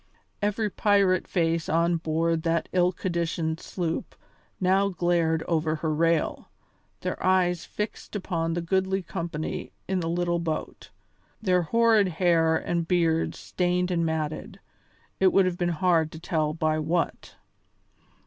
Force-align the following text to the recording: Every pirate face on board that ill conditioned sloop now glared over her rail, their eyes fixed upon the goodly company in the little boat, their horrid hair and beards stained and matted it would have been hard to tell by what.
Every 0.41 0.71
pirate 0.71 1.27
face 1.27 1.69
on 1.69 1.97
board 1.97 2.41
that 2.41 2.67
ill 2.73 2.91
conditioned 2.91 3.59
sloop 3.59 4.15
now 4.59 4.87
glared 4.89 5.43
over 5.43 5.75
her 5.75 5.93
rail, 5.93 6.49
their 7.01 7.23
eyes 7.23 7.65
fixed 7.65 8.15
upon 8.15 8.53
the 8.55 8.63
goodly 8.63 9.03
company 9.03 9.71
in 9.87 9.99
the 9.99 10.09
little 10.09 10.39
boat, 10.39 10.89
their 11.39 11.61
horrid 11.61 12.07
hair 12.07 12.57
and 12.57 12.87
beards 12.87 13.37
stained 13.37 13.91
and 13.91 14.03
matted 14.03 14.59
it 15.19 15.27
would 15.31 15.45
have 15.45 15.59
been 15.59 15.69
hard 15.69 16.11
to 16.13 16.19
tell 16.19 16.51
by 16.55 16.79
what. 16.79 17.35